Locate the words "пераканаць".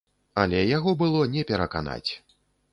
1.53-2.11